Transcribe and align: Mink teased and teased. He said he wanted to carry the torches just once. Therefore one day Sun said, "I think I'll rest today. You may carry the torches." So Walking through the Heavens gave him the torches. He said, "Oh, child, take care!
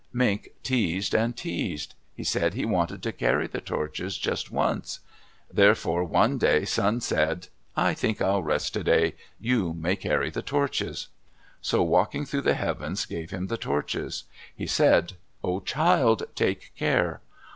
Mink 0.11 0.49
teased 0.63 1.13
and 1.13 1.37
teased. 1.37 1.93
He 2.15 2.23
said 2.23 2.55
he 2.55 2.65
wanted 2.65 3.03
to 3.03 3.11
carry 3.11 3.45
the 3.45 3.61
torches 3.61 4.17
just 4.17 4.49
once. 4.49 5.01
Therefore 5.53 6.03
one 6.03 6.39
day 6.39 6.65
Sun 6.65 7.01
said, 7.01 7.49
"I 7.77 7.93
think 7.93 8.19
I'll 8.19 8.41
rest 8.41 8.73
today. 8.73 9.13
You 9.39 9.73
may 9.75 9.95
carry 9.95 10.31
the 10.31 10.41
torches." 10.41 11.09
So 11.61 11.83
Walking 11.83 12.25
through 12.25 12.41
the 12.41 12.55
Heavens 12.55 13.05
gave 13.05 13.29
him 13.29 13.45
the 13.45 13.57
torches. 13.57 14.23
He 14.55 14.65
said, 14.65 15.13
"Oh, 15.43 15.59
child, 15.59 16.23
take 16.33 16.71
care! 16.75 17.21